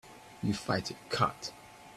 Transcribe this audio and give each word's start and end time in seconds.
You 0.41 0.55
fight 0.55 0.89
it 0.89 0.97
cut. 1.11 1.51